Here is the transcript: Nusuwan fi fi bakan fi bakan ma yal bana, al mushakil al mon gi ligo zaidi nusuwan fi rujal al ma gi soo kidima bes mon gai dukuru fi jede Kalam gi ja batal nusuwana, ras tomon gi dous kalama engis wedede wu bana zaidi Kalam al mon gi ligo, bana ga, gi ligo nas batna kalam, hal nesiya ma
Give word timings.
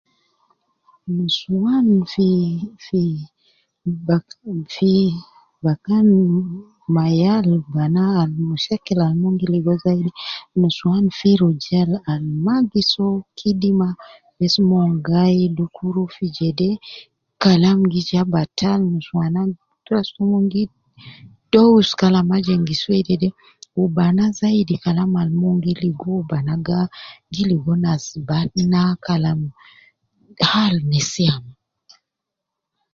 Nusuwan 1.15 1.87
fi 2.11 2.29
fi 2.85 3.01
bakan 4.07 4.57
fi 4.73 4.93
bakan 5.65 6.07
ma 6.95 7.05
yal 7.21 7.47
bana, 7.73 8.03
al 8.23 8.31
mushakil 8.49 8.99
al 9.01 9.13
mon 9.21 9.33
gi 9.39 9.47
ligo 9.53 9.73
zaidi 9.83 10.11
nusuwan 10.59 11.05
fi 11.17 11.29
rujal 11.41 11.91
al 12.11 12.23
ma 12.45 12.55
gi 12.71 12.81
soo 12.91 13.15
kidima 13.37 13.87
bes 14.37 14.55
mon 14.69 14.89
gai 15.09 15.39
dukuru 15.57 16.03
fi 16.15 16.25
jede 16.37 16.69
Kalam 17.43 17.79
gi 17.91 18.01
ja 18.09 18.21
batal 18.33 18.79
nusuwana, 18.91 19.41
ras 19.89 20.07
tomon 20.15 20.43
gi 20.53 20.63
dous 21.53 21.87
kalama 22.01 22.35
engis 22.53 22.83
wedede 22.91 23.27
wu 23.75 23.83
bana 23.97 24.23
zaidi 24.39 24.75
Kalam 24.83 25.11
al 25.21 25.29
mon 25.41 25.55
gi 25.63 25.73
ligo, 25.83 26.13
bana 26.31 26.53
ga, 26.67 26.79
gi 27.33 27.43
ligo 27.51 27.73
nas 27.83 28.03
batna 28.27 28.83
kalam, 29.05 29.41
hal 30.51 30.73
nesiya 30.89 31.35
ma 31.43 31.51